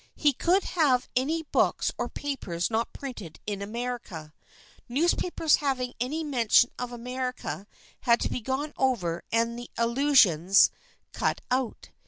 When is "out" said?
11.51-11.89